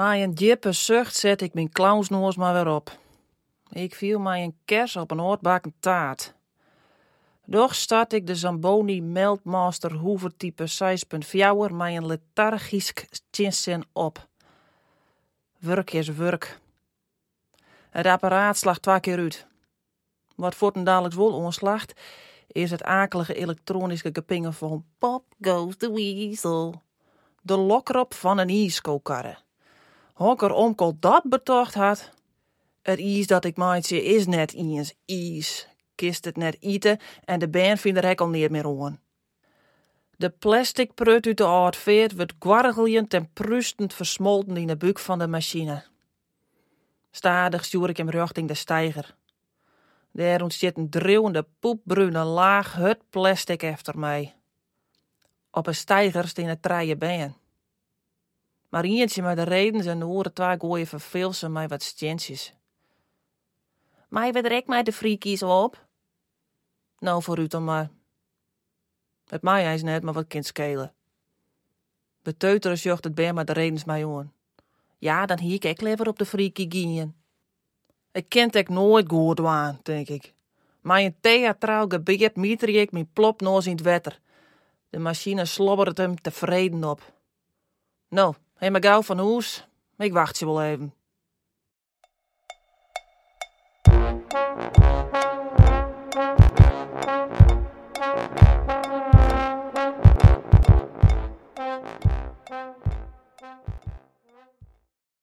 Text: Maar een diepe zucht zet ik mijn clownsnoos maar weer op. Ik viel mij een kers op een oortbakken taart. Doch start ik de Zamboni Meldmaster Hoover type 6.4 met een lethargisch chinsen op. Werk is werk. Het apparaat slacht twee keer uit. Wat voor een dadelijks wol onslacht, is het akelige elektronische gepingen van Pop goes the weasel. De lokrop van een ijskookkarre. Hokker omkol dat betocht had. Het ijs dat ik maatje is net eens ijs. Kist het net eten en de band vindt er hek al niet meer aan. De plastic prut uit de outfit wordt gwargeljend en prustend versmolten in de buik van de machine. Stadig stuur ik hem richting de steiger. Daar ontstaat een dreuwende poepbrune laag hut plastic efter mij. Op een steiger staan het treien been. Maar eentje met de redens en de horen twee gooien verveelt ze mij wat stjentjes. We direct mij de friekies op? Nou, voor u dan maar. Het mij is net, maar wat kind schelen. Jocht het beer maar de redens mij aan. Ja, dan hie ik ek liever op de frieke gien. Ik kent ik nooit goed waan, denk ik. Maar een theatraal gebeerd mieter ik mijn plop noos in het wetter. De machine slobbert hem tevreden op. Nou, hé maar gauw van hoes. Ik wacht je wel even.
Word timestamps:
Maar 0.00 0.16
een 0.16 0.34
diepe 0.34 0.72
zucht 0.72 1.16
zet 1.16 1.40
ik 1.40 1.54
mijn 1.54 1.72
clownsnoos 1.72 2.36
maar 2.36 2.64
weer 2.64 2.74
op. 2.74 2.98
Ik 3.70 3.94
viel 3.94 4.18
mij 4.18 4.42
een 4.42 4.56
kers 4.64 4.96
op 4.96 5.10
een 5.10 5.20
oortbakken 5.20 5.74
taart. 5.80 6.34
Doch 7.44 7.74
start 7.74 8.12
ik 8.12 8.26
de 8.26 8.34
Zamboni 8.34 9.02
Meldmaster 9.02 9.94
Hoover 9.94 10.36
type 10.36 10.68
6.4 10.68 11.74
met 11.74 11.94
een 11.94 12.06
lethargisch 12.06 12.92
chinsen 13.30 13.82
op. 13.92 14.28
Werk 15.58 15.92
is 15.92 16.08
werk. 16.08 16.60
Het 17.90 18.06
apparaat 18.06 18.56
slacht 18.56 18.82
twee 18.82 19.00
keer 19.00 19.18
uit. 19.18 19.46
Wat 20.34 20.54
voor 20.54 20.70
een 20.74 20.84
dadelijks 20.84 21.16
wol 21.16 21.32
onslacht, 21.32 21.92
is 22.46 22.70
het 22.70 22.82
akelige 22.82 23.34
elektronische 23.34 24.10
gepingen 24.12 24.54
van 24.54 24.84
Pop 24.98 25.24
goes 25.40 25.76
the 25.76 25.92
weasel. 25.92 26.82
De 27.42 27.56
lokrop 27.56 28.14
van 28.14 28.38
een 28.38 28.48
ijskookkarre. 28.48 29.36
Hokker 30.14 30.52
omkol 30.52 30.96
dat 31.00 31.22
betocht 31.22 31.74
had. 31.74 32.10
Het 32.82 32.98
ijs 32.98 33.26
dat 33.26 33.44
ik 33.44 33.56
maatje 33.56 34.04
is 34.04 34.26
net 34.26 34.54
eens 34.54 34.94
ijs. 35.06 35.68
Kist 35.94 36.24
het 36.24 36.36
net 36.36 36.56
eten 36.60 36.98
en 37.24 37.38
de 37.38 37.48
band 37.48 37.80
vindt 37.80 37.98
er 37.98 38.06
hek 38.06 38.20
al 38.20 38.28
niet 38.28 38.50
meer 38.50 38.66
aan. 38.66 39.00
De 40.16 40.30
plastic 40.30 40.94
prut 40.94 41.26
uit 41.26 41.36
de 41.36 41.44
outfit 41.44 42.16
wordt 42.16 42.34
gwargeljend 42.38 43.14
en 43.14 43.30
prustend 43.32 43.94
versmolten 43.94 44.56
in 44.56 44.66
de 44.66 44.76
buik 44.76 44.98
van 44.98 45.18
de 45.18 45.26
machine. 45.26 45.84
Stadig 47.10 47.64
stuur 47.64 47.88
ik 47.88 47.96
hem 47.96 48.10
richting 48.10 48.48
de 48.48 48.54
steiger. 48.54 49.16
Daar 50.12 50.42
ontstaat 50.42 50.76
een 50.76 50.90
dreuwende 50.90 51.46
poepbrune 51.60 52.24
laag 52.24 52.74
hut 52.74 53.10
plastic 53.10 53.62
efter 53.62 53.98
mij. 53.98 54.34
Op 55.50 55.66
een 55.66 55.74
steiger 55.74 56.28
staan 56.28 56.44
het 56.44 56.62
treien 56.62 56.98
been. 56.98 57.34
Maar 58.68 58.84
eentje 58.84 59.22
met 59.22 59.36
de 59.36 59.42
redens 59.42 59.86
en 59.86 59.98
de 59.98 60.04
horen 60.04 60.32
twee 60.32 60.58
gooien 60.58 60.86
verveelt 60.86 61.36
ze 61.36 61.48
mij 61.48 61.68
wat 61.68 61.82
stjentjes. 61.82 62.54
We 64.08 64.30
direct 64.32 64.66
mij 64.66 64.82
de 64.82 64.92
friekies 64.92 65.42
op? 65.42 65.86
Nou, 66.98 67.22
voor 67.22 67.38
u 67.38 67.46
dan 67.46 67.64
maar. 67.64 67.90
Het 69.26 69.42
mij 69.42 69.74
is 69.74 69.82
net, 69.82 70.02
maar 70.02 70.14
wat 70.14 70.26
kind 70.26 70.46
schelen. 70.46 70.94
Jocht 72.74 73.04
het 73.04 73.14
beer 73.14 73.34
maar 73.34 73.44
de 73.44 73.52
redens 73.52 73.84
mij 73.84 74.06
aan. 74.06 74.32
Ja, 75.00 75.26
dan 75.26 75.38
hie 75.38 75.54
ik 75.54 75.64
ek 75.64 75.80
liever 75.80 76.08
op 76.08 76.18
de 76.18 76.26
frieke 76.26 76.66
gien. 76.68 77.14
Ik 78.12 78.28
kent 78.28 78.54
ik 78.54 78.68
nooit 78.68 79.08
goed 79.08 79.38
waan, 79.38 79.80
denk 79.82 80.08
ik. 80.08 80.32
Maar 80.80 81.00
een 81.00 81.16
theatraal 81.20 81.86
gebeerd 81.88 82.36
mieter 82.36 82.68
ik 82.68 82.92
mijn 82.92 83.10
plop 83.12 83.40
noos 83.40 83.66
in 83.66 83.72
het 83.72 83.82
wetter. 83.82 84.20
De 84.90 84.98
machine 84.98 85.44
slobbert 85.44 85.98
hem 85.98 86.20
tevreden 86.20 86.84
op. 86.84 87.12
Nou, 88.08 88.34
hé 88.54 88.70
maar 88.70 88.82
gauw 88.82 89.02
van 89.02 89.18
hoes. 89.18 89.66
Ik 89.98 90.12
wacht 90.12 90.38
je 90.38 90.44
wel 90.44 90.62
even. 90.62 90.94